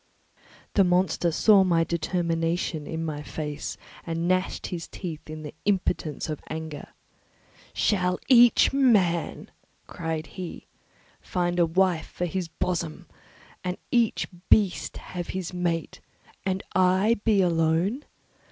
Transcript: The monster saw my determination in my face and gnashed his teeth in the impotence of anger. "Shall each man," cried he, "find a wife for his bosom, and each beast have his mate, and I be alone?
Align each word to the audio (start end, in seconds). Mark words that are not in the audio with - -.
The 0.73 0.83
monster 0.83 1.31
saw 1.31 1.63
my 1.63 1.83
determination 1.83 2.87
in 2.87 3.05
my 3.05 3.21
face 3.21 3.77
and 4.03 4.27
gnashed 4.27 4.65
his 4.73 4.87
teeth 4.87 5.29
in 5.29 5.43
the 5.43 5.53
impotence 5.65 6.27
of 6.27 6.41
anger. 6.49 6.87
"Shall 7.71 8.17
each 8.27 8.73
man," 8.73 9.51
cried 9.85 10.25
he, 10.25 10.65
"find 11.21 11.59
a 11.59 11.67
wife 11.67 12.07
for 12.07 12.25
his 12.25 12.47
bosom, 12.47 13.05
and 13.63 13.77
each 13.91 14.27
beast 14.49 14.97
have 14.97 15.27
his 15.37 15.53
mate, 15.53 16.01
and 16.47 16.63
I 16.73 17.19
be 17.23 17.43
alone? 17.43 18.03